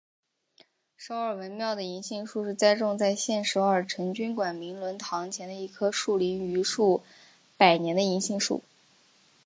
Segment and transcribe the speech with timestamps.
[0.97, 7.03] 首尔文庙的银杏树是栽种在现首尔成均馆明伦堂前的一棵树龄逾数
[7.55, 8.63] 百年的银杏树。